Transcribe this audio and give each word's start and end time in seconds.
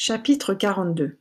Chapitre 0.00 0.54
42 0.54 1.18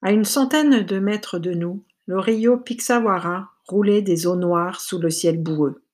À 0.00 0.12
une 0.12 0.24
centaine 0.24 0.82
de 0.82 0.98
mètres 0.98 1.38
de 1.38 1.52
nous, 1.52 1.84
le 2.06 2.18
rio 2.18 2.56
Pixawara 2.56 3.50
roulait 3.68 4.00
des 4.00 4.26
eaux 4.26 4.34
noires 4.34 4.80
sous 4.80 4.98
le 4.98 5.10
ciel 5.10 5.36
boueux. 5.36 5.84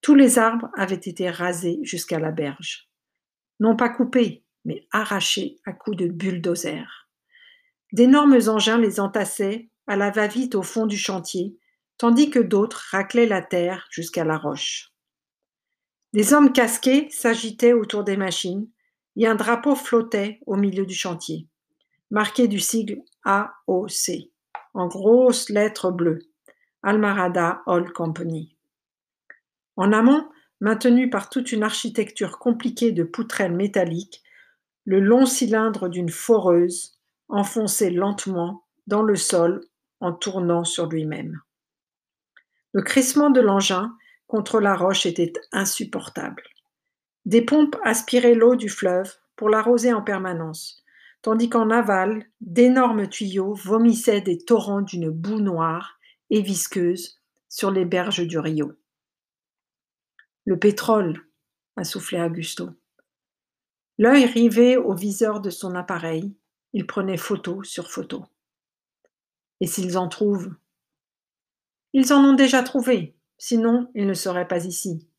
Tous 0.00 0.14
les 0.14 0.38
arbres 0.38 0.70
avaient 0.76 0.94
été 0.94 1.28
rasés 1.28 1.80
jusqu'à 1.82 2.20
la 2.20 2.30
berge. 2.30 2.88
Non 3.58 3.74
pas 3.74 3.88
coupés, 3.88 4.44
mais 4.64 4.86
arrachés 4.92 5.58
à 5.66 5.72
coups 5.72 5.96
de 5.96 6.06
bulldozer. 6.06 7.08
D'énormes 7.92 8.38
engins 8.46 8.78
les 8.78 9.00
entassaient 9.00 9.70
à 9.88 9.96
la 9.96 10.12
va-vite 10.12 10.54
au 10.54 10.62
fond 10.62 10.86
du 10.86 10.96
chantier, 10.96 11.58
tandis 11.98 12.30
que 12.30 12.38
d'autres 12.38 12.90
raclaient 12.92 13.26
la 13.26 13.42
terre 13.42 13.88
jusqu'à 13.90 14.22
la 14.22 14.38
roche. 14.38 14.92
Des 16.12 16.32
hommes 16.32 16.52
casqués 16.52 17.10
s'agitaient 17.10 17.72
autour 17.72 18.04
des 18.04 18.16
machines, 18.16 18.68
et 19.16 19.26
un 19.26 19.34
drapeau 19.34 19.74
flottait 19.74 20.40
au 20.46 20.56
milieu 20.56 20.86
du 20.86 20.94
chantier, 20.94 21.46
marqué 22.10 22.48
du 22.48 22.58
sigle 22.58 23.02
AOC, 23.24 24.30
en 24.74 24.86
grosses 24.86 25.48
lettres 25.50 25.90
bleues, 25.90 26.20
Almarada 26.82 27.62
Oil 27.66 27.92
Company. 27.92 28.56
En 29.76 29.92
amont, 29.92 30.28
maintenu 30.60 31.10
par 31.10 31.28
toute 31.28 31.52
une 31.52 31.62
architecture 31.62 32.38
compliquée 32.38 32.92
de 32.92 33.04
poutrelles 33.04 33.54
métalliques, 33.54 34.22
le 34.84 35.00
long 35.00 35.26
cylindre 35.26 35.88
d'une 35.88 36.08
foreuse 36.08 36.98
enfonçait 37.28 37.90
lentement 37.90 38.64
dans 38.86 39.02
le 39.02 39.16
sol 39.16 39.60
en 40.00 40.12
tournant 40.12 40.64
sur 40.64 40.86
lui-même. 40.86 41.40
Le 42.72 42.82
crissement 42.82 43.30
de 43.30 43.40
l'engin 43.40 43.94
contre 44.26 44.60
la 44.60 44.74
roche 44.74 45.06
était 45.06 45.32
insupportable. 45.52 46.42
Des 47.26 47.42
pompes 47.42 47.76
aspiraient 47.82 48.34
l'eau 48.34 48.56
du 48.56 48.68
fleuve 48.68 49.14
pour 49.36 49.48
l'arroser 49.48 49.92
en 49.92 50.02
permanence, 50.02 50.84
tandis 51.22 51.48
qu'en 51.48 51.70
aval, 51.70 52.26
d'énormes 52.40 53.08
tuyaux 53.08 53.54
vomissaient 53.54 54.20
des 54.20 54.38
torrents 54.38 54.82
d'une 54.82 55.10
boue 55.10 55.40
noire 55.40 55.98
et 56.30 56.42
visqueuse 56.42 57.20
sur 57.48 57.70
les 57.70 57.84
berges 57.84 58.26
du 58.26 58.38
rio. 58.38 58.72
Le 60.46 60.58
pétrole, 60.58 61.20
a 61.76 61.84
soufflé 61.84 62.20
Augusto. 62.20 62.70
L'œil 63.98 64.24
rivé 64.24 64.76
au 64.76 64.94
viseur 64.94 65.40
de 65.40 65.50
son 65.50 65.74
appareil, 65.74 66.34
il 66.72 66.86
prenait 66.86 67.16
photo 67.16 67.62
sur 67.62 67.90
photo. 67.90 68.24
Et 69.60 69.66
s'ils 69.66 69.98
en 69.98 70.08
trouvent? 70.08 70.54
Ils 71.92 72.12
en 72.12 72.24
ont 72.24 72.34
déjà 72.34 72.62
trouvé, 72.62 73.16
sinon 73.36 73.90
ils 73.94 74.06
ne 74.06 74.14
seraient 74.14 74.48
pas 74.48 74.64
ici. 74.64 75.09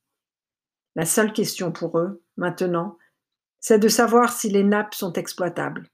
La 0.95 1.06
seule 1.06 1.31
question 1.31 1.72
pour 1.72 2.00
eux, 2.00 2.22
maintenant, 2.38 2.97
c'est 3.59 3.80
de 3.80 3.88
savoir 3.88 4.34
si 4.34 4.50
les 4.50 4.64
nappes 4.64 4.95
sont 4.95 5.14
exploitables. 5.14 5.88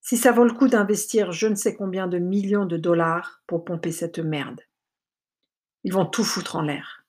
Si 0.00 0.16
ça 0.16 0.32
vaut 0.32 0.44
le 0.44 0.52
coup 0.52 0.68
d'investir 0.68 1.32
je 1.32 1.46
ne 1.46 1.54
sais 1.54 1.76
combien 1.76 2.08
de 2.08 2.18
millions 2.18 2.66
de 2.66 2.76
dollars 2.76 3.42
pour 3.46 3.64
pomper 3.64 3.92
cette 3.92 4.18
merde. 4.18 4.60
Ils 5.84 5.92
vont 5.92 6.06
tout 6.06 6.24
foutre 6.24 6.56
en 6.56 6.62
l'air. 6.62 7.04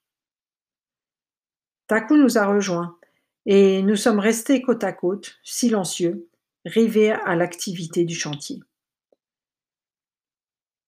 Taku 1.88 2.16
nous 2.18 2.38
a 2.38 2.46
rejoints 2.46 2.98
et 3.46 3.82
nous 3.82 3.96
sommes 3.96 4.20
restés 4.20 4.62
côte 4.62 4.84
à 4.84 4.94
côte, 4.94 5.40
silencieux, 5.44 6.30
rivés 6.66 7.12
à 7.12 7.36
l'activité 7.36 8.06
du 8.06 8.16
chantier. 8.16 8.62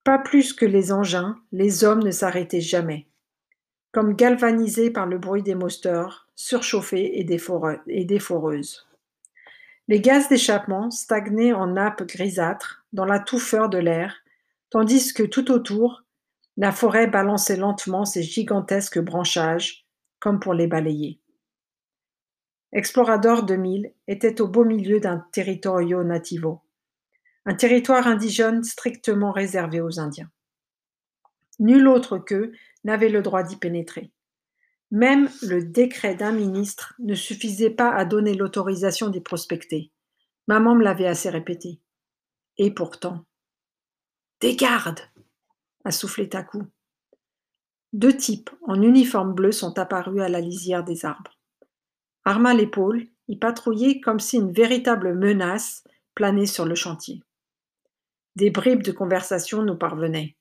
Pas 0.04 0.20
plus 0.20 0.54
que 0.54 0.66
les 0.66 0.92
engins, 0.92 1.36
les 1.52 1.84
hommes 1.84 2.04
ne 2.04 2.12
s'arrêtaient 2.12 2.62
jamais 2.62 3.08
comme 3.96 4.14
galvanisés 4.14 4.92
par 4.92 5.06
le 5.06 5.18
bruit 5.18 5.42
des 5.42 5.56
moteurs 5.56 6.28
surchauffés 6.36 7.18
et 7.18 7.24
des 7.24 8.20
foreuses. 8.20 8.90
Les 9.88 10.02
gaz 10.02 10.28
d'échappement 10.28 10.92
stagnaient 10.92 11.54
en 11.54 11.68
nappes 11.68 12.04
grisâtres 12.04 12.86
dans 12.92 13.06
la 13.06 13.20
touffeur 13.20 13.70
de 13.70 13.78
l'air, 13.78 14.18
tandis 14.70 15.14
que 15.14 15.24
tout 15.24 15.50
autour, 15.50 16.04
la 16.58 16.74
forêt 16.74 17.08
balançait 17.08 17.56
lentement 17.56 18.04
ses 18.04 18.22
gigantesques 18.22 19.00
branchages, 19.00 19.86
comme 20.20 20.42
pour 20.42 20.54
les 20.54 20.68
balayer. 20.68 21.22
Explorador 22.74 23.44
2000 23.44 23.94
était 24.10 24.42
au 24.42 24.50
beau 24.50 24.66
milieu 24.66 25.00
d'un 25.00 25.26
territorio 25.32 26.04
nativo, 26.04 26.60
un 27.46 27.56
territoire 27.56 28.08
indigène 28.08 28.62
strictement 28.62 29.32
réservé 29.32 29.80
aux 29.80 30.02
Indiens. 30.02 30.30
Nul 31.60 31.88
autre 31.88 32.18
qu'eux 32.18 32.52
n'avait 32.86 33.10
le 33.10 33.22
droit 33.22 33.44
d'y 33.44 33.58
pénétrer. 33.58 34.12
Même 34.92 35.30
le 35.42 35.64
décret 35.64 36.16
d'un 36.16 36.32
ministre 36.32 36.94
ne 37.00 37.16
suffisait 37.16 37.72
pas 37.72 37.92
à 37.92 38.06
donner 38.06 38.34
l'autorisation 38.34 39.10
d'y 39.10 39.20
prospecter. 39.20 39.92
Maman 40.48 40.76
me 40.76 40.84
l'avait 40.84 41.08
assez 41.08 41.30
répété. 41.30 41.82
Et 42.58 42.72
pourtant. 42.72 43.26
Des 44.40 44.56
gardes 44.56 45.02
a 45.84 45.92
soufflé 45.92 46.30
Taku. 46.30 46.64
Deux 47.94 48.16
types 48.16 48.50
en 48.68 48.82
uniforme 48.82 49.34
bleu 49.34 49.52
sont 49.52 49.78
apparus 49.80 50.22
à 50.22 50.30
la 50.30 50.40
lisière 50.40 50.84
des 50.84 51.06
arbres. 51.06 51.40
Armes 52.24 52.46
à 52.46 52.54
l'épaule, 52.54 53.08
ils 53.28 53.40
patrouillaient 53.40 54.00
comme 54.02 54.20
si 54.20 54.38
une 54.38 54.52
véritable 54.52 55.16
menace 55.16 55.84
planait 56.14 56.46
sur 56.46 56.66
le 56.66 56.76
chantier. 56.76 57.22
Des 58.36 58.52
bribes 58.52 58.84
de 58.84 58.92
conversation 58.92 59.64
nous 59.64 59.78
parvenaient. 59.78 60.36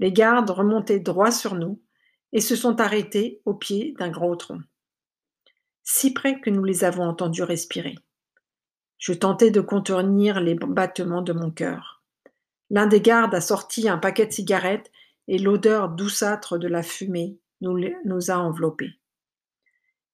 Les 0.00 0.12
gardes 0.12 0.50
remontaient 0.50 0.98
droit 0.98 1.30
sur 1.30 1.54
nous 1.54 1.80
et 2.32 2.40
se 2.40 2.56
sont 2.56 2.80
arrêtés 2.80 3.42
au 3.44 3.54
pied 3.54 3.94
d'un 3.98 4.08
gros 4.08 4.34
tronc, 4.34 4.62
si 5.82 6.12
près 6.12 6.40
que 6.40 6.50
nous 6.50 6.64
les 6.64 6.84
avons 6.84 7.04
entendus 7.04 7.42
respirer. 7.42 7.96
Je 8.98 9.12
tentais 9.12 9.50
de 9.50 9.60
contenir 9.60 10.40
les 10.40 10.54
battements 10.54 11.22
de 11.22 11.32
mon 11.32 11.50
cœur. 11.50 12.02
L'un 12.70 12.86
des 12.86 13.00
gardes 13.00 13.34
a 13.34 13.40
sorti 13.40 13.88
un 13.88 13.98
paquet 13.98 14.26
de 14.26 14.32
cigarettes 14.32 14.90
et 15.28 15.38
l'odeur 15.38 15.90
douceâtre 15.90 16.58
de 16.58 16.68
la 16.68 16.82
fumée 16.82 17.38
nous, 17.60 18.30
a 18.30 18.38
enveloppés. 18.38 18.98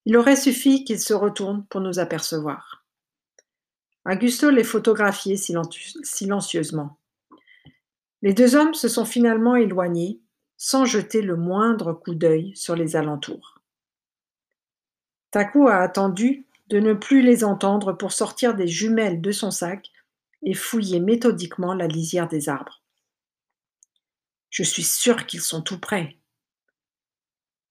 Il 0.04 0.16
aurait 0.16 0.36
suffi 0.36 0.84
qu'il 0.84 1.00
se 1.00 1.14
retourne 1.14 1.64
pour 1.66 1.80
nous 1.80 1.98
apercevoir. 1.98 2.84
Augusto 4.04 4.50
les 4.50 4.64
photographiait 4.64 5.36
silencieusement. 5.36 6.98
Les 8.26 8.34
deux 8.34 8.56
hommes 8.56 8.74
se 8.74 8.88
sont 8.88 9.04
finalement 9.04 9.54
éloignés, 9.54 10.20
sans 10.56 10.84
jeter 10.84 11.22
le 11.22 11.36
moindre 11.36 11.92
coup 11.92 12.16
d'œil 12.16 12.56
sur 12.56 12.74
les 12.74 12.96
alentours. 12.96 13.60
Taku 15.30 15.68
a 15.68 15.76
attendu 15.76 16.44
de 16.66 16.80
ne 16.80 16.92
plus 16.92 17.22
les 17.22 17.44
entendre 17.44 17.92
pour 17.92 18.10
sortir 18.10 18.56
des 18.56 18.66
jumelles 18.66 19.20
de 19.20 19.30
son 19.30 19.52
sac 19.52 19.92
et 20.42 20.54
fouiller 20.54 20.98
méthodiquement 20.98 21.72
la 21.72 21.86
lisière 21.86 22.26
des 22.26 22.48
arbres. 22.48 22.82
Je 24.50 24.64
suis 24.64 24.82
sûr 24.82 25.26
qu'ils 25.26 25.40
sont 25.40 25.62
tout 25.62 25.78
prêts. 25.78 26.18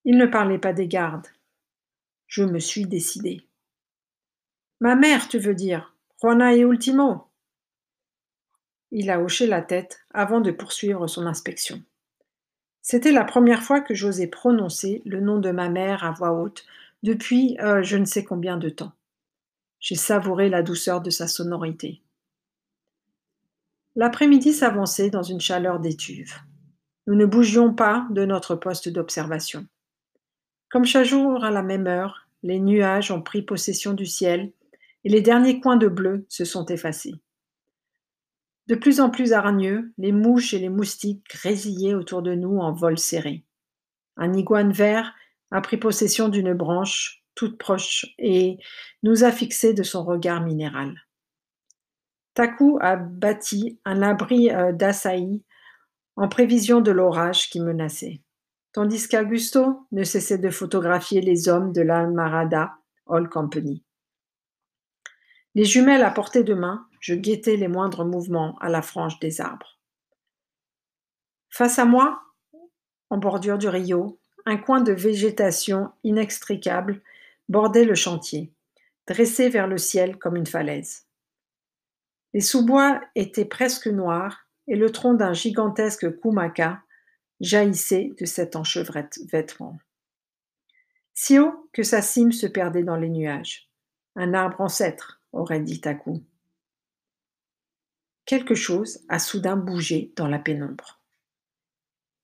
Il 0.05 0.15
ne 0.15 0.25
parlait 0.25 0.57
pas 0.57 0.71
des 0.71 0.87
gardes. 0.87 1.27
Je 2.27 2.43
me 2.43 2.59
suis 2.59 2.85
décidé. 2.85 3.45
Ma 4.79 4.95
mère, 4.95 5.27
tu 5.27 5.37
veux 5.37 5.53
dire, 5.53 5.97
Juana 6.21 6.55
et 6.55 6.61
Ultimo? 6.61 7.29
Il 8.91 9.09
a 9.09 9.21
hoché 9.21 9.47
la 9.47 9.61
tête 9.61 9.99
avant 10.13 10.41
de 10.41 10.51
poursuivre 10.51 11.07
son 11.07 11.25
inspection. 11.25 11.81
C'était 12.81 13.11
la 13.11 13.23
première 13.23 13.63
fois 13.63 13.81
que 13.81 13.95
j'osais 13.95 14.27
prononcer 14.27 15.01
le 15.05 15.19
nom 15.19 15.39
de 15.39 15.51
ma 15.51 15.69
mère 15.69 16.03
à 16.03 16.11
voix 16.11 16.33
haute 16.33 16.65
depuis 17.03 17.57
euh, 17.59 17.81
je 17.83 17.97
ne 17.97 18.05
sais 18.05 18.23
combien 18.23 18.57
de 18.57 18.69
temps. 18.69 18.93
J'ai 19.79 19.95
savouré 19.95 20.49
la 20.49 20.61
douceur 20.63 21.01
de 21.01 21.09
sa 21.09 21.27
sonorité. 21.27 22.01
L'après-midi 23.95 24.53
s'avançait 24.53 25.09
dans 25.09 25.23
une 25.23 25.39
chaleur 25.39 25.79
d'étuve. 25.79 26.33
Nous 27.07 27.15
ne 27.15 27.25
bougions 27.25 27.73
pas 27.73 28.07
de 28.11 28.25
notre 28.25 28.55
poste 28.55 28.89
d'observation. 28.89 29.65
Comme 30.69 30.85
chaque 30.85 31.05
jour 31.05 31.43
à 31.43 31.51
la 31.51 31.63
même 31.63 31.87
heure, 31.87 32.27
les 32.43 32.59
nuages 32.59 33.11
ont 33.11 33.21
pris 33.21 33.41
possession 33.41 33.93
du 33.93 34.05
ciel 34.05 34.51
et 35.03 35.09
les 35.09 35.21
derniers 35.21 35.59
coins 35.59 35.77
de 35.77 35.87
bleu 35.87 36.25
se 36.29 36.45
sont 36.45 36.65
effacés. 36.65 37.15
De 38.67 38.75
plus 38.75 38.99
en 38.99 39.09
plus 39.09 39.33
hargneux, 39.33 39.93
les 39.97 40.11
mouches 40.11 40.53
et 40.53 40.59
les 40.59 40.69
moustiques 40.69 41.25
grésillaient 41.29 41.93
autour 41.93 42.21
de 42.21 42.33
nous 42.33 42.57
en 42.57 42.73
vol 42.73 42.97
serré. 42.97 43.45
Un 44.17 44.33
iguane 44.33 44.71
vert 44.71 45.13
a 45.51 45.61
pris 45.61 45.77
possession 45.77 46.29
d'une 46.29 46.53
branche 46.53 47.23
toute 47.35 47.57
proche 47.57 48.05
et 48.17 48.57
nous 49.03 49.23
a 49.23 49.31
fixés 49.31 49.73
de 49.73 49.83
son 49.83 50.03
regard 50.03 50.41
minéral. 50.41 50.95
Taku 52.33 52.77
a 52.81 52.95
bâti 52.95 53.79
un 53.85 54.01
abri 54.01 54.49
euh, 54.51 54.71
d'açaï 54.73 55.43
en 56.15 56.27
prévision 56.27 56.81
de 56.81 56.91
l'orage 56.91 57.49
qui 57.49 57.61
menaçait, 57.61 58.21
tandis 58.73 59.07
qu'Augusto 59.07 59.87
ne 59.91 60.03
cessait 60.03 60.37
de 60.37 60.49
photographier 60.49 61.21
les 61.21 61.49
hommes 61.49 61.71
de 61.71 61.81
l'Almarada 61.81 62.73
All 63.07 63.29
Company. 63.29 63.84
Les 65.55 65.63
jumelles 65.65 66.03
à 66.03 66.11
portée 66.11 66.43
de 66.43 66.53
main 66.53 66.85
je 66.99 67.13
guettais 67.13 67.55
les 67.55 67.67
moindres 67.67 68.03
mouvements 68.03 68.57
à 68.59 68.67
la 68.67 68.81
frange 68.81 69.19
des 69.19 69.39
arbres. 69.39 69.79
Face 71.49 71.77
à 71.77 71.85
moi, 71.85 72.19
en 73.11 73.17
bordure 73.17 73.59
du 73.59 73.67
rio, 73.67 74.19
un 74.45 74.57
coin 74.57 74.81
de 74.81 74.91
végétation 74.91 75.91
inextricable 76.03 77.01
bordait 77.47 77.85
le 77.85 77.93
chantier, 77.93 78.51
dressé 79.07 79.49
vers 79.49 79.67
le 79.67 79.77
ciel 79.77 80.17
comme 80.17 80.35
une 80.35 80.47
falaise. 80.47 81.05
Les 82.33 82.41
sous-bois 82.41 83.01
étaient 83.13 83.45
presque 83.45 83.87
noirs 83.87 84.47
et 84.67 84.75
le 84.75 84.91
tronc 84.91 85.13
d'un 85.13 85.33
gigantesque 85.33 86.19
kumaka 86.19 86.81
jaillissait 87.39 88.13
de 88.19 88.25
cet 88.25 88.55
enchevêtrement. 88.55 89.77
Si 91.13 91.37
haut 91.39 91.69
que 91.71 91.83
sa 91.83 92.01
cime 92.01 92.31
se 92.31 92.47
perdait 92.47 92.83
dans 92.83 92.97
les 92.97 93.09
nuages. 93.09 93.69
Un 94.15 94.33
arbre 94.33 94.59
ancêtre, 94.61 95.21
aurait 95.35 95.61
dit 95.61 95.81
Taku. 95.81 96.23
Quelque 98.25 98.55
chose 98.55 98.99
a 99.07 99.19
soudain 99.19 99.55
bougé 99.55 100.11
dans 100.15 100.27
la 100.27 100.39
pénombre. 100.39 101.01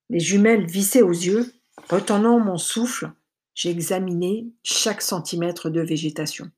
Les 0.10 0.20
jumelles 0.20 0.66
vissaient 0.66 1.04
aux 1.04 1.12
yeux, 1.12 1.54
retenant 1.90 2.40
mon 2.40 2.58
souffle, 2.58 3.12
j'ai 3.54 3.70
examiné 3.70 4.52
chaque 4.64 5.02
centimètre 5.02 5.70
de 5.70 5.82
végétation. 5.82 6.50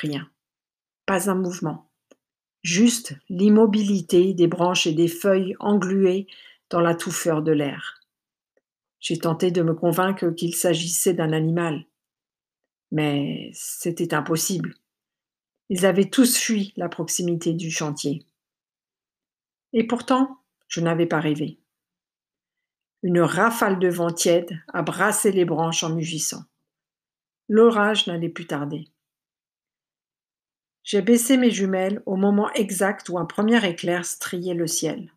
Rien. 0.00 0.30
Pas 1.06 1.28
un 1.30 1.34
mouvement. 1.34 1.90
Juste 2.62 3.14
l'immobilité 3.28 4.34
des 4.34 4.46
branches 4.46 4.86
et 4.86 4.92
des 4.92 5.08
feuilles 5.08 5.56
engluées 5.58 6.26
dans 6.68 6.80
la 6.80 6.94
touffeur 6.94 7.42
de 7.42 7.52
l'air. 7.52 8.00
J'ai 9.00 9.18
tenté 9.18 9.50
de 9.50 9.62
me 9.62 9.74
convaincre 9.74 10.30
qu'il 10.30 10.54
s'agissait 10.54 11.14
d'un 11.14 11.32
animal. 11.32 11.86
Mais 12.92 13.50
c'était 13.54 14.14
impossible. 14.14 14.74
Ils 15.70 15.86
avaient 15.86 16.10
tous 16.10 16.36
fui 16.36 16.74
la 16.76 16.90
proximité 16.90 17.54
du 17.54 17.70
chantier. 17.70 18.26
Et 19.72 19.86
pourtant, 19.86 20.38
je 20.68 20.80
n'avais 20.80 21.06
pas 21.06 21.20
rêvé. 21.20 21.58
Une 23.02 23.20
rafale 23.20 23.78
de 23.78 23.88
vent 23.88 24.10
tiède 24.10 24.60
a 24.74 24.82
brassé 24.82 25.32
les 25.32 25.46
branches 25.46 25.82
en 25.82 25.94
mugissant. 25.94 26.44
L'orage 27.48 28.06
n'allait 28.06 28.28
plus 28.28 28.46
tarder. 28.46 28.88
J'ai 30.82 31.02
baissé 31.02 31.36
mes 31.36 31.50
jumelles 31.50 32.02
au 32.04 32.16
moment 32.16 32.50
exact 32.52 33.08
où 33.08 33.18
un 33.18 33.24
premier 33.24 33.64
éclair 33.66 34.04
striait 34.04 34.54
le 34.54 34.66
ciel. 34.66 35.12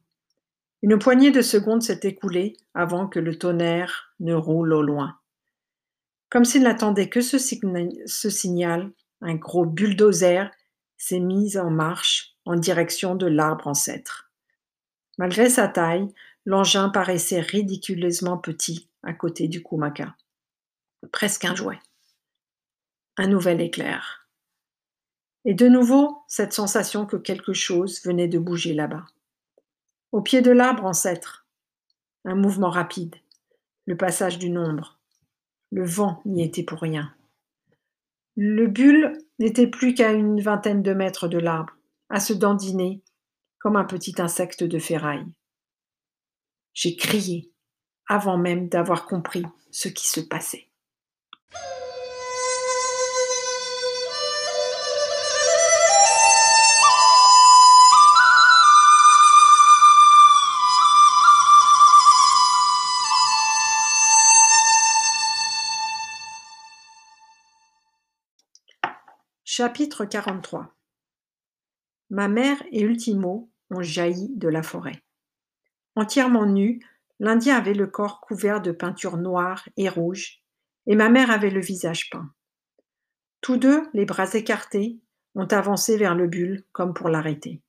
Une 0.82 1.00
poignée 1.00 1.32
de 1.32 1.42
secondes 1.42 1.82
s'est 1.82 2.02
écoulée 2.04 2.58
avant 2.74 3.08
que 3.08 3.20
le 3.20 3.38
tonnerre 3.38 4.14
ne 4.20 4.34
roule 4.34 4.74
au 4.74 4.82
loin. 4.82 5.18
Comme 6.30 6.46
s'il 6.46 6.64
n'attendait 6.64 7.10
que 7.10 7.22
ce, 7.22 7.38
ce, 7.38 8.30
signal, 8.30 8.92
un 9.24 9.36
gros 9.36 9.66
bulldozer 9.66 10.52
s'est 10.98 11.20
mis 11.20 11.58
en 11.58 11.70
marche 11.70 12.36
en 12.46 12.56
direction 12.56 13.16
de 13.16 13.26
l'arbre 13.26 13.68
ancêtre. 13.68 14.32
Malgré 15.18 15.50
sa 15.50 15.68
taille, 15.68 16.14
l'engin 16.46 16.90
paraissait 16.90 17.40
ridiculeusement 17.40 18.38
petit 18.38 18.90
à 19.04 19.14
côté 19.14 19.48
du 19.48 19.64
Kumaka. 19.64 20.16
Presque 21.12 21.46
un 21.46 21.56
jouet. 21.56 21.80
Un 23.18 23.28
nouvel 23.28 23.62
éclair. 23.62 24.28
Et 25.46 25.54
de 25.54 25.68
nouveau, 25.68 26.24
cette 26.28 26.54
sensation 26.54 27.06
que 27.06 27.18
quelque 27.18 27.54
chose 27.54 28.04
venait 28.04 28.28
de 28.28 28.40
bouger 28.40 28.74
là-bas. 28.74 29.06
Au 30.12 30.22
pied 30.22 30.42
de 30.42 30.52
l'arbre, 30.52 30.86
ancêtre. 30.86 31.46
Un 32.26 32.36
mouvement 32.36 32.70
rapide. 32.70 33.16
Le 33.86 33.98
passage 33.98 34.40
d'une 34.40 34.58
ombre. 34.58 35.00
Le 35.72 35.86
vent 35.86 36.22
n'y 36.26 36.44
était 36.44 36.64
pour 36.64 36.80
rien. 36.80 37.14
Le 38.36 38.68
bulle 38.68 39.18
n'était 39.40 39.68
plus 39.68 39.94
qu'à 39.94 40.12
une 40.12 40.42
vingtaine 40.42 40.82
de 40.82 40.94
mètres 40.94 41.28
de 41.28 41.38
l'arbre, 41.38 41.74
à 42.10 42.20
se 42.20 42.34
dandiner 42.34 43.04
comme 43.60 43.76
un 43.76 43.86
petit 43.86 44.22
insecte 44.22 44.64
de 44.64 44.80
ferraille. 44.80 45.26
J'ai 46.74 46.96
crié 46.96 47.52
avant 48.08 48.38
même 48.38 48.70
d'avoir 48.70 49.06
compris 49.06 49.44
ce 49.72 49.88
qui 49.88 50.08
se 50.08 50.20
passait. 50.20 50.68
Chapitre 69.56 70.06
43 70.06 70.74
Ma 72.10 72.28
mère 72.28 72.58
et 72.72 72.82
Ultimo 72.82 73.52
ont 73.70 73.84
jailli 73.84 74.32
de 74.36 74.48
la 74.48 74.64
forêt. 74.64 75.04
Entièrement 75.96 76.48
nu, 76.48 76.80
l'Indien 77.20 77.58
avait 77.58 77.76
le 77.76 77.86
corps 77.86 78.20
couvert 78.20 78.64
de 78.64 78.72
peinture 78.72 79.16
noire 79.16 79.70
et 79.78 79.90
rouge, 79.90 80.42
et 80.88 80.96
ma 80.96 81.08
mère 81.10 81.30
avait 81.30 81.52
le 81.52 81.62
visage 81.62 82.10
peint. 82.10 82.34
Tous 83.42 83.58
deux, 83.58 83.84
les 83.94 84.06
bras 84.06 84.34
écartés, 84.34 84.98
ont 85.36 85.46
avancé 85.46 85.98
vers 85.98 86.16
le 86.16 86.26
bulle 86.26 86.66
comme 86.72 86.96
pour 86.96 87.10
l'arrêter. 87.10 87.62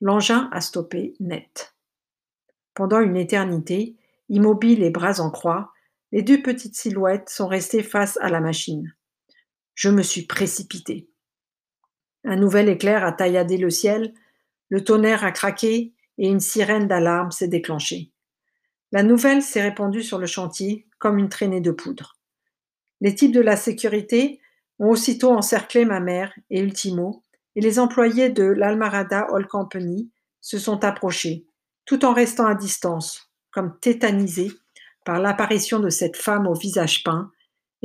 L'engin 0.00 0.48
a 0.50 0.62
stoppé 0.62 1.14
net. 1.20 1.76
Pendant 2.72 3.00
une 3.00 3.18
éternité, 3.18 3.98
immobiles 4.30 4.82
et 4.82 4.88
bras 4.88 5.20
en 5.20 5.30
croix, 5.30 5.74
les 6.10 6.22
deux 6.22 6.40
petites 6.40 6.76
silhouettes 6.76 7.28
sont 7.28 7.48
restées 7.48 7.82
face 7.82 8.16
à 8.22 8.30
la 8.30 8.40
machine. 8.40 8.96
Je 9.76 9.90
me 9.90 10.02
suis 10.02 10.22
précipité. 10.22 11.06
Un 12.24 12.36
nouvel 12.36 12.70
éclair 12.70 13.04
a 13.04 13.12
tailladé 13.12 13.58
le 13.58 13.68
ciel, 13.68 14.14
le 14.70 14.82
tonnerre 14.82 15.22
a 15.22 15.32
craqué 15.32 15.92
et 16.16 16.28
une 16.28 16.40
sirène 16.40 16.88
d'alarme 16.88 17.30
s'est 17.30 17.46
déclenchée. 17.46 18.10
La 18.90 19.02
nouvelle 19.02 19.42
s'est 19.42 19.60
répandue 19.60 20.02
sur 20.02 20.18
le 20.18 20.26
chantier 20.26 20.86
comme 20.98 21.18
une 21.18 21.28
traînée 21.28 21.60
de 21.60 21.72
poudre. 21.72 22.16
Les 23.02 23.14
types 23.14 23.32
de 23.32 23.40
la 23.42 23.56
sécurité 23.56 24.40
ont 24.78 24.88
aussitôt 24.88 25.32
encerclé 25.32 25.84
ma 25.84 26.00
mère 26.00 26.32
et 26.48 26.60
Ultimo, 26.60 27.22
et 27.54 27.60
les 27.60 27.78
employés 27.78 28.30
de 28.30 28.44
l'Almarada 28.44 29.30
Oil 29.30 29.46
Company 29.46 30.10
se 30.40 30.58
sont 30.58 30.84
approchés, 30.84 31.46
tout 31.84 32.06
en 32.06 32.14
restant 32.14 32.46
à 32.46 32.54
distance, 32.54 33.30
comme 33.50 33.78
tétanisés 33.78 34.52
par 35.04 35.20
l'apparition 35.20 35.80
de 35.80 35.90
cette 35.90 36.16
femme 36.16 36.46
au 36.46 36.54
visage 36.54 37.04
peint 37.04 37.30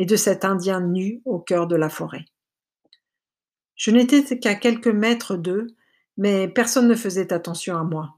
et 0.02 0.06
de 0.06 0.16
cet 0.16 0.46
Indien 0.46 0.82
nu 0.82 1.22
au 1.26 1.38
cœur 1.38 1.68
de 1.68 1.76
la 1.76 1.88
forêt. 1.88 2.26
Je 3.76 3.92
n'étais 3.92 4.40
qu'à 4.40 4.56
quelques 4.56 4.88
mètres 4.88 5.36
d'eux, 5.36 5.68
mais 6.18 6.48
personne 6.48 6.88
ne 6.88 6.96
faisait 6.96 7.32
attention 7.32 7.78
à 7.78 7.84
moi, 7.84 8.18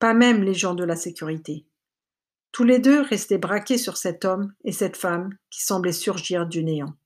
pas 0.00 0.12
même 0.12 0.42
les 0.42 0.54
gens 0.54 0.74
de 0.74 0.82
la 0.82 0.96
sécurité. 0.96 1.66
Tous 2.50 2.64
les 2.64 2.80
deux 2.80 3.00
restaient 3.00 3.38
braqués 3.38 3.78
sur 3.78 3.96
cet 3.96 4.24
homme 4.24 4.54
et 4.64 4.72
cette 4.72 4.96
femme 4.96 5.30
qui 5.50 5.62
semblaient 5.62 5.92
surgir 5.92 6.46
du 6.46 6.64
néant. 6.64 6.96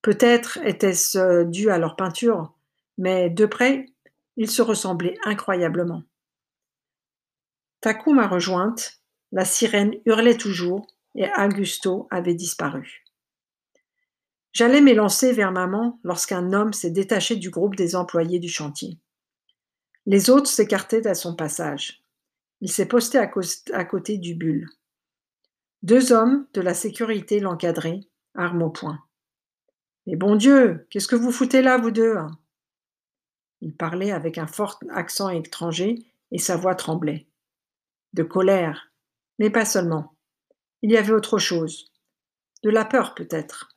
Peut-être 0.00 0.58
était-ce 0.58 1.18
euh, 1.18 1.44
dû 1.44 1.70
à 1.70 1.78
leur 1.78 1.96
peinture, 1.96 2.54
mais 2.96 3.28
de 3.28 3.44
près, 3.44 3.86
ils 4.36 4.50
se 4.50 4.62
ressemblaient 4.62 5.18
incroyablement. 5.24 6.04
Taku 7.80 8.14
m'a 8.14 8.28
rejointe, 8.28 9.00
la 9.32 9.44
sirène 9.44 9.96
hurlait 10.06 10.36
toujours, 10.36 10.86
et 11.14 11.26
Augusto 11.36 12.08
avait 12.10 12.34
disparu. 12.34 13.04
J'allais 14.52 14.80
m'élancer 14.80 15.32
vers 15.32 15.50
maman 15.50 15.98
lorsqu'un 16.04 16.52
homme 16.52 16.72
s'est 16.72 16.90
détaché 16.90 17.36
du 17.36 17.50
groupe 17.50 17.74
des 17.74 17.96
employés 17.96 18.38
du 18.38 18.48
chantier. 18.48 18.98
Les 20.06 20.30
autres 20.30 20.48
s'écartaient 20.48 21.06
à 21.08 21.14
son 21.14 21.34
passage. 21.34 22.04
Il 22.60 22.70
s'est 22.70 22.86
posté 22.86 23.18
à, 23.18 23.84
côté 23.84 24.16
du 24.16 24.34
bulle. 24.34 24.68
Deux 25.82 26.12
hommes 26.12 26.46
de 26.54 26.60
la 26.60 26.72
sécurité 26.72 27.40
l'encadraient, 27.40 28.00
armes 28.34 28.62
au 28.62 28.70
poing. 28.70 29.00
Mais 30.06 30.16
bon 30.16 30.36
Dieu, 30.36 30.86
qu'est-ce 30.88 31.08
que 31.08 31.16
vous 31.16 31.32
foutez 31.32 31.60
là, 31.60 31.76
vous 31.76 31.90
deux? 31.90 32.16
Il 33.60 33.74
parlait 33.74 34.12
avec 34.12 34.38
un 34.38 34.46
fort 34.46 34.78
accent 34.90 35.30
étranger 35.30 35.98
et 36.30 36.38
sa 36.38 36.56
voix 36.56 36.74
tremblait. 36.74 37.26
De 38.12 38.22
colère, 38.22 38.92
mais 39.38 39.50
pas 39.50 39.64
seulement. 39.64 40.13
Il 40.84 40.90
y 40.90 40.98
avait 40.98 41.14
autre 41.14 41.38
chose. 41.38 41.90
De 42.62 42.68
la 42.68 42.84
peur 42.84 43.14
peut-être. 43.14 43.74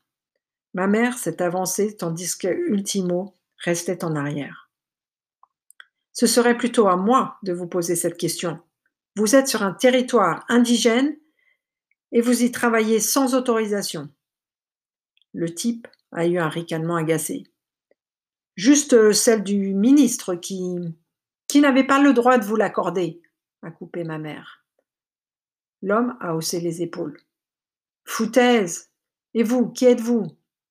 Ma 0.74 0.88
mère 0.88 1.18
s'est 1.18 1.42
avancée 1.42 1.96
tandis 1.96 2.38
que 2.38 2.50
Ultimo 2.50 3.34
restait 3.60 4.04
en 4.04 4.18
arrière. 4.18 4.70
Ce 6.12 6.28
serait 6.28 6.58
plutôt 6.58 6.90
à 6.90 6.98
moi 6.98 7.38
de 7.44 7.54
vous 7.54 7.66
poser 7.66 7.96
cette 7.96 8.18
question. 8.18 8.60
Vous 9.16 9.38
êtes 9.38 9.48
sur 9.48 9.64
un 9.64 9.72
territoire 9.72 10.44
indigène 10.50 11.16
et 12.12 12.20
vous 12.20 12.44
y 12.44 12.52
travaillez 12.52 13.00
sans 13.00 13.36
autorisation. 13.36 14.10
Le 15.34 15.56
type 15.56 15.88
a 16.12 16.28
eu 16.28 16.40
un 16.40 16.50
ricanement 16.50 16.98
agacé. 16.98 17.46
Juste 18.58 19.14
celle 19.14 19.46
du 19.46 19.74
ministre 19.74 20.36
qui, 20.36 20.76
qui 21.48 21.62
n'avait 21.62 21.88
pas 21.88 22.02
le 22.02 22.12
droit 22.12 22.38
de 22.38 22.44
vous 22.44 22.58
l'accorder, 22.58 23.22
a 23.62 23.72
coupé 23.72 24.04
ma 24.04 24.18
mère. 24.18 24.67
L'homme 25.82 26.18
a 26.20 26.36
haussé 26.36 26.60
les 26.60 26.82
épaules. 26.82 27.20
Foutaise 28.04 28.90
Et 29.34 29.44
vous, 29.44 29.70
qui 29.70 29.86
êtes-vous? 29.86 30.28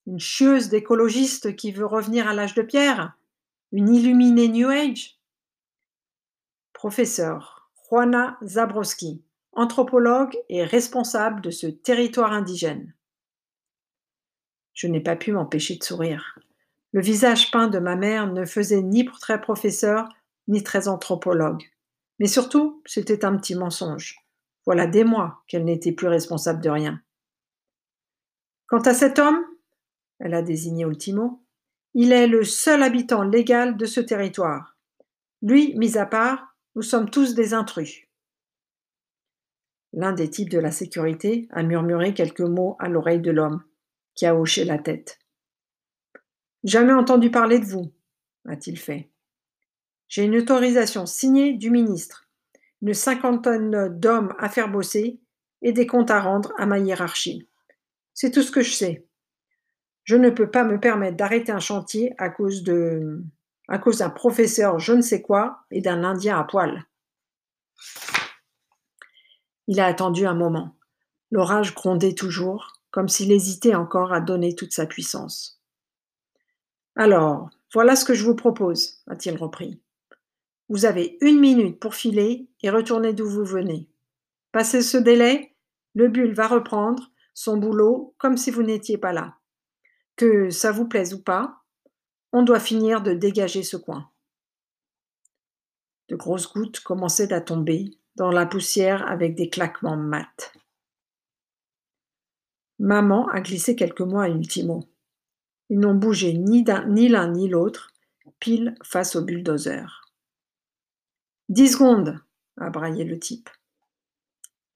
Une 0.06 0.20
chieuse 0.20 0.68
d'écologiste 0.68 1.56
qui 1.56 1.72
veut 1.72 1.86
revenir 1.86 2.28
à 2.28 2.34
l'âge 2.34 2.54
de 2.54 2.62
pierre? 2.62 3.16
Une 3.72 3.94
illuminée 3.94 4.48
New 4.48 4.68
Age? 4.68 5.18
Professeur 6.72 7.70
Juana 7.88 8.36
Zabrowski, 8.42 9.22
anthropologue 9.52 10.36
et 10.48 10.64
responsable 10.64 11.40
de 11.40 11.50
ce 11.50 11.66
territoire 11.66 12.32
indigène. 12.32 12.94
Je 14.74 14.88
n'ai 14.88 15.00
pas 15.00 15.16
pu 15.16 15.32
m'empêcher 15.32 15.76
de 15.76 15.84
sourire. 15.84 16.38
Le 16.92 17.00
visage 17.00 17.50
peint 17.50 17.68
de 17.68 17.78
ma 17.78 17.94
mère 17.94 18.32
ne 18.32 18.44
faisait 18.44 18.82
ni 18.82 19.04
très 19.04 19.40
professeur, 19.40 20.08
ni 20.48 20.62
très 20.62 20.88
anthropologue. 20.88 21.62
Mais 22.18 22.26
surtout, 22.26 22.82
c'était 22.86 23.24
un 23.24 23.36
petit 23.36 23.54
mensonge. 23.54 24.25
Voilà 24.66 24.86
des 24.86 25.04
mois 25.04 25.42
qu'elle 25.46 25.64
n'était 25.64 25.92
plus 25.92 26.08
responsable 26.08 26.60
de 26.60 26.68
rien. 26.68 27.00
Quant 28.66 28.80
à 28.80 28.94
cet 28.94 29.18
homme, 29.18 29.42
elle 30.18 30.34
a 30.34 30.42
désigné 30.42 30.84
Ultimo, 30.84 31.42
il 31.94 32.12
est 32.12 32.26
le 32.26 32.44
seul 32.44 32.82
habitant 32.82 33.22
légal 33.22 33.76
de 33.76 33.86
ce 33.86 34.00
territoire. 34.00 34.76
Lui, 35.40 35.74
mis 35.76 35.96
à 35.96 36.04
part, 36.04 36.56
nous 36.74 36.82
sommes 36.82 37.08
tous 37.08 37.34
des 37.34 37.54
intrus. 37.54 38.06
L'un 39.92 40.12
des 40.12 40.28
types 40.28 40.50
de 40.50 40.58
la 40.58 40.72
sécurité 40.72 41.48
a 41.50 41.62
murmuré 41.62 42.12
quelques 42.12 42.40
mots 42.40 42.76
à 42.80 42.88
l'oreille 42.88 43.20
de 43.20 43.30
l'homme, 43.30 43.62
qui 44.14 44.26
a 44.26 44.36
hoché 44.36 44.64
la 44.64 44.78
tête. 44.78 45.18
Jamais 46.64 46.92
entendu 46.92 47.30
parler 47.30 47.60
de 47.60 47.64
vous, 47.64 47.92
a-t-il 48.46 48.78
fait. 48.78 49.10
J'ai 50.08 50.24
une 50.24 50.36
autorisation 50.36 51.06
signée 51.06 51.54
du 51.54 51.70
ministre, 51.70 52.25
une 52.82 52.94
cinquantaine 52.94 53.88
d'hommes 53.98 54.34
à 54.38 54.48
faire 54.48 54.70
bosser 54.70 55.20
et 55.62 55.72
des 55.72 55.86
comptes 55.86 56.10
à 56.10 56.20
rendre 56.20 56.52
à 56.58 56.66
ma 56.66 56.78
hiérarchie. 56.78 57.48
C'est 58.14 58.30
tout 58.30 58.42
ce 58.42 58.50
que 58.50 58.62
je 58.62 58.72
sais. 58.72 59.06
Je 60.04 60.16
ne 60.16 60.30
peux 60.30 60.50
pas 60.50 60.64
me 60.64 60.78
permettre 60.78 61.16
d'arrêter 61.16 61.52
un 61.52 61.58
chantier 61.58 62.14
à 62.18 62.30
cause 62.30 62.62
de 62.62 63.22
à 63.68 63.78
cause 63.78 63.98
d'un 63.98 64.10
professeur 64.10 64.78
je 64.78 64.92
ne 64.92 65.02
sais 65.02 65.22
quoi 65.22 65.64
et 65.70 65.80
d'un 65.80 66.04
indien 66.04 66.38
à 66.38 66.44
poil. 66.44 66.84
Il 69.66 69.80
a 69.80 69.86
attendu 69.86 70.26
un 70.26 70.34
moment. 70.34 70.76
L'orage 71.32 71.74
grondait 71.74 72.14
toujours, 72.14 72.80
comme 72.92 73.08
s'il 73.08 73.32
hésitait 73.32 73.74
encore 73.74 74.12
à 74.12 74.20
donner 74.20 74.54
toute 74.54 74.72
sa 74.72 74.86
puissance. 74.86 75.60
Alors, 76.94 77.50
voilà 77.74 77.96
ce 77.96 78.04
que 78.04 78.14
je 78.14 78.24
vous 78.24 78.36
propose, 78.36 79.02
a-t-il 79.08 79.36
repris. 79.36 79.82
Vous 80.68 80.84
avez 80.84 81.16
une 81.20 81.38
minute 81.38 81.78
pour 81.78 81.94
filer 81.94 82.48
et 82.62 82.70
retourner 82.70 83.12
d'où 83.12 83.28
vous 83.28 83.44
venez. 83.44 83.88
Passé 84.52 84.82
ce 84.82 84.96
délai, 84.96 85.54
le 85.94 86.08
bulle 86.08 86.34
va 86.34 86.48
reprendre 86.48 87.10
son 87.34 87.56
boulot 87.56 88.14
comme 88.18 88.36
si 88.36 88.50
vous 88.50 88.62
n'étiez 88.62 88.98
pas 88.98 89.12
là. 89.12 89.36
Que 90.16 90.50
ça 90.50 90.72
vous 90.72 90.88
plaise 90.88 91.14
ou 91.14 91.22
pas, 91.22 91.62
on 92.32 92.42
doit 92.42 92.60
finir 92.60 93.02
de 93.02 93.12
dégager 93.12 93.62
ce 93.62 93.76
coin. 93.76 94.10
De 96.08 96.16
grosses 96.16 96.52
gouttes 96.52 96.80
commençaient 96.80 97.32
à 97.32 97.40
tomber, 97.40 97.90
dans 98.16 98.30
la 98.30 98.46
poussière 98.46 99.06
avec 99.08 99.34
des 99.34 99.50
claquements 99.50 99.96
mats. 99.96 100.52
Maman 102.78 103.28
a 103.28 103.40
glissé 103.40 103.76
quelques 103.76 104.00
mois 104.00 104.24
à 104.24 104.28
Ultimo. 104.28 104.84
Ils 105.68 105.78
n'ont 105.80 105.94
bougé 105.94 106.32
ni 106.34 106.64
l'un 106.64 107.28
ni 107.28 107.48
l'autre, 107.48 107.92
pile 108.38 108.74
face 108.82 109.16
au 109.16 109.22
bulldozer. 109.22 110.05
Dix 111.48 111.74
secondes, 111.74 112.20
a 112.56 112.70
braillé 112.70 113.04
le 113.04 113.18
type. 113.18 113.48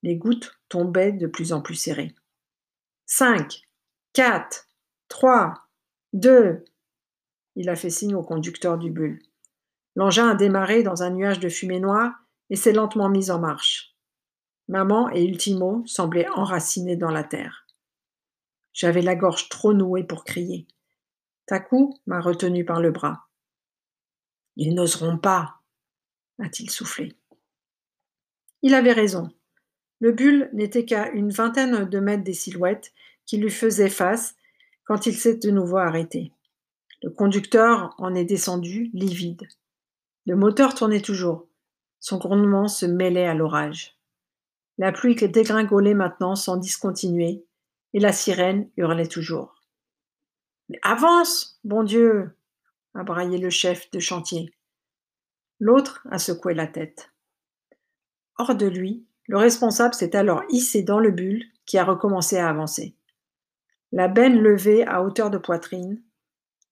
Les 0.02 0.16
gouttes 0.16 0.58
tombaient 0.68 1.12
de 1.12 1.26
plus 1.26 1.52
en 1.52 1.60
plus 1.60 1.74
serrées. 1.74 2.14
Cinq, 3.06 3.62
quatre, 4.12 4.68
trois, 5.08 5.54
deux. 6.12 6.64
Il 7.56 7.68
a 7.68 7.76
fait 7.76 7.90
signe 7.90 8.14
au 8.14 8.22
conducteur 8.22 8.78
du 8.78 8.90
bulle. 8.90 9.20
L'engin 9.96 10.30
a 10.30 10.34
démarré 10.34 10.82
dans 10.82 11.02
un 11.02 11.10
nuage 11.10 11.40
de 11.40 11.48
fumée 11.48 11.80
noire 11.80 12.12
et 12.50 12.56
s'est 12.56 12.72
lentement 12.72 13.08
mise 13.08 13.30
en 13.30 13.40
marche. 13.40 13.96
Maman 14.68 15.10
et 15.10 15.24
Ultimo 15.24 15.82
semblaient 15.86 16.28
enracinés 16.28 16.96
dans 16.96 17.10
la 17.10 17.24
terre. 17.24 17.66
J'avais 18.72 19.02
la 19.02 19.16
gorge 19.16 19.48
trop 19.48 19.74
nouée 19.74 20.04
pour 20.04 20.24
crier. 20.24 20.68
Taku 21.46 21.98
m'a 22.06 22.20
retenu 22.20 22.64
par 22.64 22.80
le 22.80 22.92
bras. 22.92 23.26
Ils 24.54 24.74
n'oseront 24.74 25.18
pas, 25.18 25.59
a-t-il 26.40 26.70
soufflé. 26.70 27.14
Il 28.62 28.74
avait 28.74 28.92
raison. 28.92 29.30
Le 30.00 30.12
bulle 30.12 30.50
n'était 30.52 30.84
qu'à 30.84 31.10
une 31.10 31.30
vingtaine 31.30 31.84
de 31.88 32.00
mètres 32.00 32.24
des 32.24 32.34
silhouettes 32.34 32.92
qui 33.26 33.36
lui 33.36 33.50
faisaient 33.50 33.90
face 33.90 34.34
quand 34.84 35.06
il 35.06 35.14
s'est 35.14 35.36
de 35.36 35.50
nouveau 35.50 35.76
arrêté. 35.76 36.32
Le 37.02 37.10
conducteur 37.10 37.94
en 37.98 38.14
est 38.14 38.24
descendu, 38.24 38.90
livide. 38.92 39.46
Le 40.26 40.36
moteur 40.36 40.74
tournait 40.74 41.00
toujours. 41.00 41.46
Son 41.98 42.18
grondement 42.18 42.68
se 42.68 42.86
mêlait 42.86 43.26
à 43.26 43.34
l'orage. 43.34 43.96
La 44.78 44.92
pluie 44.92 45.14
dégringolait 45.14 45.94
maintenant 45.94 46.34
sans 46.34 46.56
discontinuer, 46.56 47.44
et 47.92 48.00
la 48.00 48.12
sirène 48.12 48.68
hurlait 48.76 49.06
toujours. 49.06 49.54
Mais 50.68 50.78
avance, 50.82 51.58
bon 51.64 51.82
Dieu 51.82 52.30
a 52.94 53.02
braillé 53.02 53.38
le 53.38 53.50
chef 53.50 53.90
de 53.90 53.98
chantier. 53.98 54.52
L'autre 55.60 56.06
a 56.10 56.18
secoué 56.18 56.54
la 56.54 56.66
tête. 56.66 57.12
Hors 58.38 58.54
de 58.54 58.66
lui, 58.66 59.06
le 59.28 59.36
responsable 59.36 59.94
s'est 59.94 60.16
alors 60.16 60.42
hissé 60.48 60.82
dans 60.82 60.98
le 60.98 61.10
bulle 61.10 61.44
qui 61.66 61.78
a 61.78 61.84
recommencé 61.84 62.38
à 62.38 62.48
avancer. 62.48 62.96
La 63.92 64.08
benne 64.08 64.40
levée 64.40 64.86
à 64.86 65.02
hauteur 65.02 65.30
de 65.30 65.38
poitrine, 65.38 66.02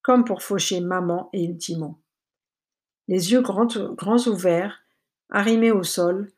comme 0.01 0.25
pour 0.25 0.41
faucher 0.41 0.81
maman 0.81 1.29
et 1.33 1.45
Ultimo. 1.45 2.01
Les 3.07 3.31
yeux 3.31 3.41
grands, 3.41 4.27
ouverts, 4.27 4.83
Arrimé 5.31 5.71
au 5.71 5.83
sol, 5.83 6.31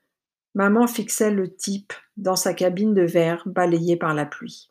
maman 0.53 0.85
fixait 0.85 1.31
le 1.31 1.55
type 1.55 1.93
dans 2.17 2.35
sa 2.35 2.53
cabine 2.53 2.93
de 2.93 3.03
verre 3.03 3.41
balayée 3.45 3.95
par 3.95 4.13
la 4.13 4.25
pluie. 4.25 4.69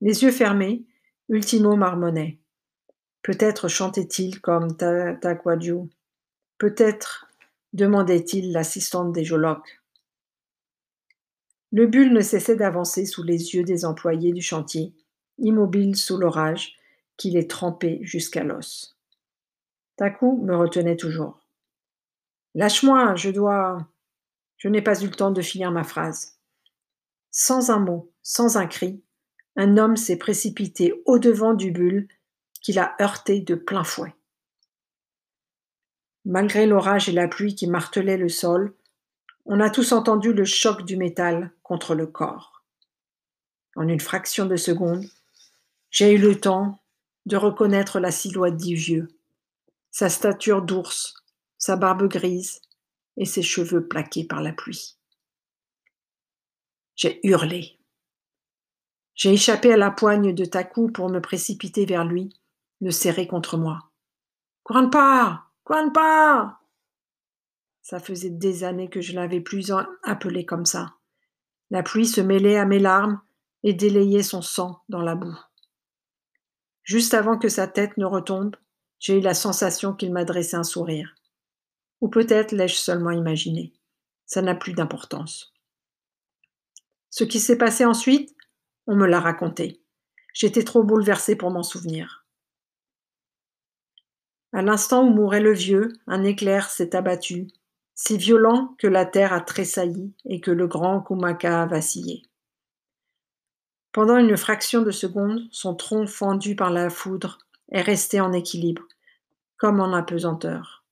Les 0.00 0.24
yeux 0.24 0.32
fermés, 0.32 0.84
Ultimo 1.28 1.76
marmonnait. 1.76 2.40
Peut-être 3.22 3.68
chantait-il 3.68 4.40
comme 4.40 4.76
Taquadiu. 4.76 5.90
Peut-être 6.60 7.26
demandait-il 7.72 8.52
l'assistante 8.52 9.12
des 9.12 9.24
Jolocs. 9.24 9.80
Le 11.72 11.86
bulle 11.86 12.12
ne 12.12 12.20
cessait 12.20 12.54
d'avancer 12.54 13.06
sous 13.06 13.22
les 13.22 13.54
yeux 13.54 13.64
des 13.64 13.86
employés 13.86 14.34
du 14.34 14.42
chantier, 14.42 14.92
immobile 15.38 15.96
sous 15.96 16.18
l'orage 16.18 16.76
qui 17.16 17.30
les 17.30 17.46
trempait 17.46 18.00
jusqu'à 18.02 18.44
l'os. 18.44 18.98
Taku 19.96 20.42
me 20.42 20.54
retenait 20.54 20.98
toujours. 20.98 21.40
Lâche-moi, 22.54 23.14
je 23.16 23.30
dois. 23.30 23.88
Je 24.58 24.68
n'ai 24.68 24.82
pas 24.82 25.00
eu 25.02 25.06
le 25.06 25.12
temps 25.12 25.30
de 25.30 25.40
finir 25.40 25.72
ma 25.72 25.82
phrase. 25.82 26.36
Sans 27.30 27.70
un 27.70 27.78
mot, 27.78 28.12
sans 28.22 28.58
un 28.58 28.66
cri, 28.66 29.02
un 29.56 29.78
homme 29.78 29.96
s'est 29.96 30.18
précipité 30.18 31.02
au-devant 31.06 31.54
du 31.54 31.70
bulle 31.70 32.06
qu'il 32.60 32.78
a 32.78 32.94
heurté 33.00 33.40
de 33.40 33.54
plein 33.54 33.82
fouet. 33.82 34.14
Malgré 36.24 36.66
l'orage 36.66 37.08
et 37.08 37.12
la 37.12 37.28
pluie 37.28 37.54
qui 37.54 37.66
martelaient 37.66 38.18
le 38.18 38.28
sol, 38.28 38.74
on 39.46 39.60
a 39.60 39.70
tous 39.70 39.92
entendu 39.92 40.32
le 40.32 40.44
choc 40.44 40.84
du 40.84 40.96
métal 40.96 41.52
contre 41.62 41.94
le 41.94 42.06
corps. 42.06 42.62
En 43.76 43.88
une 43.88 44.00
fraction 44.00 44.46
de 44.46 44.56
seconde, 44.56 45.04
j'ai 45.90 46.12
eu 46.12 46.18
le 46.18 46.38
temps 46.38 46.80
de 47.26 47.36
reconnaître 47.36 48.00
la 48.00 48.10
silhouette 48.10 48.56
du 48.56 48.74
vieux, 48.74 49.08
sa 49.90 50.08
stature 50.08 50.62
d'ours, 50.62 51.14
sa 51.58 51.76
barbe 51.76 52.08
grise 52.08 52.60
et 53.16 53.24
ses 53.24 53.42
cheveux 53.42 53.86
plaqués 53.86 54.24
par 54.24 54.42
la 54.42 54.52
pluie. 54.52 54.96
J'ai 56.96 57.20
hurlé. 57.26 57.78
J'ai 59.14 59.32
échappé 59.32 59.72
à 59.72 59.76
la 59.76 59.90
poigne 59.90 60.34
de 60.34 60.44
Taku 60.44 60.90
pour 60.90 61.08
me 61.08 61.20
précipiter 61.20 61.86
vers 61.86 62.04
lui, 62.04 62.30
le 62.80 62.90
serrer 62.90 63.26
contre 63.26 63.56
moi. 63.56 63.90
pas 64.90 65.49
pas 65.64 66.60
Ça 67.82 68.00
faisait 68.00 68.30
des 68.30 68.64
années 68.64 68.90
que 68.90 69.00
je 69.00 69.14
l'avais 69.14 69.40
plus 69.40 69.72
appelé 70.02 70.44
comme 70.44 70.66
ça. 70.66 70.94
La 71.70 71.82
pluie 71.82 72.06
se 72.06 72.20
mêlait 72.20 72.58
à 72.58 72.66
mes 72.66 72.78
larmes 72.78 73.20
et 73.62 73.72
délayait 73.72 74.22
son 74.22 74.42
sang 74.42 74.82
dans 74.88 75.02
la 75.02 75.14
boue. 75.14 75.38
Juste 76.82 77.14
avant 77.14 77.38
que 77.38 77.48
sa 77.48 77.68
tête 77.68 77.96
ne 77.96 78.04
retombe, 78.04 78.56
j'ai 78.98 79.18
eu 79.18 79.20
la 79.20 79.34
sensation 79.34 79.94
qu'il 79.94 80.12
m'adressait 80.12 80.56
un 80.56 80.64
sourire. 80.64 81.14
Ou 82.00 82.08
peut-être 82.08 82.52
l'ai-je 82.52 82.74
seulement 82.74 83.10
imaginé. 83.10 83.72
Ça 84.26 84.42
n'a 84.42 84.54
plus 84.54 84.72
d'importance. 84.72 85.52
Ce 87.10 87.24
qui 87.24 87.40
s'est 87.40 87.58
passé 87.58 87.84
ensuite, 87.84 88.34
on 88.86 88.96
me 88.96 89.06
l'a 89.06 89.20
raconté. 89.20 89.82
J'étais 90.32 90.64
trop 90.64 90.82
bouleversée 90.82 91.36
pour 91.36 91.50
m'en 91.50 91.62
souvenir. 91.62 92.19
À 94.52 94.62
l'instant 94.62 95.04
où 95.04 95.10
mourait 95.10 95.40
le 95.40 95.52
vieux, 95.52 95.92
un 96.06 96.24
éclair 96.24 96.70
s'est 96.70 96.96
abattu, 96.96 97.48
si 97.94 98.16
violent 98.16 98.74
que 98.78 98.86
la 98.86 99.04
terre 99.04 99.32
a 99.32 99.40
tressailli 99.40 100.14
et 100.24 100.40
que 100.40 100.50
le 100.50 100.66
grand 100.66 101.00
Kumaka 101.02 101.62
a 101.62 101.66
vacillé. 101.66 102.22
Pendant 103.92 104.16
une 104.16 104.36
fraction 104.36 104.82
de 104.82 104.90
seconde, 104.90 105.48
son 105.50 105.74
tronc 105.74 106.06
fendu 106.06 106.56
par 106.56 106.70
la 106.70 106.90
foudre 106.90 107.38
est 107.70 107.82
resté 107.82 108.20
en 108.20 108.32
équilibre, 108.32 108.82
comme 109.56 109.80
en 109.80 109.92
apesanteur. 109.92 110.84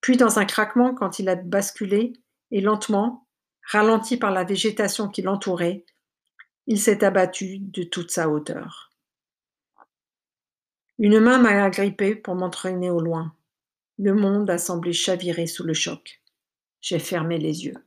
Puis 0.00 0.16
dans 0.16 0.38
un 0.38 0.44
craquement 0.44 0.94
quand 0.94 1.18
il 1.18 1.28
a 1.28 1.36
basculé, 1.36 2.12
et 2.50 2.60
lentement, 2.60 3.26
ralenti 3.64 4.16
par 4.16 4.32
la 4.32 4.44
végétation 4.44 5.08
qui 5.08 5.22
l'entourait, 5.22 5.84
il 6.66 6.80
s'est 6.80 7.04
abattu 7.04 7.58
de 7.58 7.82
toute 7.82 8.10
sa 8.10 8.28
hauteur. 8.28 8.89
Une 11.02 11.18
main 11.18 11.38
m'a 11.38 11.64
agrippé 11.64 12.14
pour 12.14 12.34
m'entraîner 12.34 12.90
au 12.90 13.00
loin. 13.00 13.34
Le 13.98 14.12
monde 14.12 14.50
a 14.50 14.58
semblé 14.58 14.92
chavirer 14.92 15.46
sous 15.46 15.64
le 15.64 15.72
choc. 15.72 16.20
J'ai 16.82 16.98
fermé 16.98 17.38
les 17.38 17.64
yeux. 17.64 17.82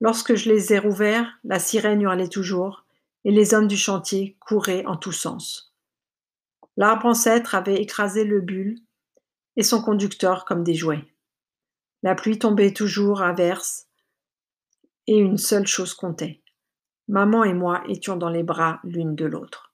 Lorsque 0.00 0.34
je 0.34 0.48
les 0.48 0.72
ai 0.72 0.78
rouverts, 0.78 1.30
la 1.44 1.58
sirène 1.58 2.00
hurlait 2.00 2.28
toujours, 2.28 2.86
et 3.24 3.32
les 3.32 3.52
hommes 3.52 3.68
du 3.68 3.76
chantier 3.76 4.38
couraient 4.40 4.86
en 4.86 4.96
tous 4.96 5.12
sens. 5.12 5.74
L'arbre 6.78 7.04
ancêtre 7.04 7.54
avait 7.54 7.82
écrasé 7.82 8.24
le 8.24 8.40
bulle 8.40 8.78
et 9.56 9.62
son 9.62 9.82
conducteur 9.82 10.46
comme 10.46 10.64
des 10.64 10.74
jouets. 10.74 11.04
La 12.02 12.14
pluie 12.14 12.38
tombait 12.38 12.72
toujours 12.72 13.20
à 13.20 13.34
verse, 13.34 13.88
et 15.06 15.18
une 15.18 15.36
seule 15.36 15.66
chose 15.66 15.92
comptait. 15.92 16.40
Maman 17.08 17.44
et 17.44 17.52
moi 17.52 17.82
étions 17.90 18.16
dans 18.16 18.30
les 18.30 18.42
bras 18.42 18.80
l'une 18.84 19.14
de 19.14 19.26
l'autre. 19.26 19.73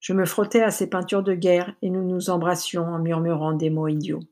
Je 0.00 0.12
me 0.12 0.24
frottais 0.24 0.62
à 0.62 0.70
ses 0.70 0.88
peintures 0.88 1.22
de 1.22 1.34
guerre 1.34 1.74
et 1.82 1.90
nous 1.90 2.06
nous 2.06 2.30
embrassions 2.30 2.84
en 2.84 2.98
murmurant 2.98 3.52
des 3.52 3.70
mots 3.70 3.88
idiots. 3.88 4.22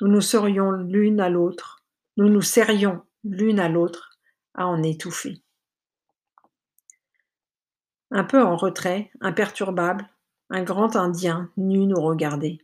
Nous 0.00 0.08
nous 0.08 0.20
serions 0.20 0.72
l'une 0.72 1.20
à 1.20 1.30
l'autre, 1.30 1.84
nous 2.16 2.28
nous 2.28 2.42
serrions 2.42 3.02
l'une 3.24 3.60
à 3.60 3.68
l'autre 3.68 4.18
à 4.54 4.66
en 4.66 4.82
étouffer. 4.82 5.42
Un 8.10 8.24
peu 8.24 8.42
en 8.42 8.56
retrait, 8.56 9.10
imperturbable, 9.20 10.08
un 10.50 10.62
grand 10.62 10.96
Indien 10.96 11.50
nu 11.56 11.86
nous 11.86 12.00
regardait. 12.00 12.58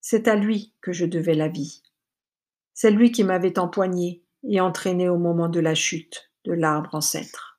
C'est 0.00 0.28
à 0.28 0.36
lui 0.36 0.74
que 0.80 0.92
je 0.92 1.06
devais 1.06 1.34
la 1.34 1.48
vie. 1.48 1.82
C'est 2.72 2.90
lui 2.90 3.12
qui 3.12 3.24
m'avait 3.24 3.58
empoigné 3.58 4.22
et 4.42 4.60
entraîné 4.60 5.08
au 5.08 5.18
moment 5.18 5.48
de 5.48 5.60
la 5.60 5.74
chute 5.74 6.30
de 6.44 6.52
l'arbre 6.52 6.94
ancêtre. 6.94 7.53